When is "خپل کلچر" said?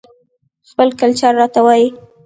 0.69-1.31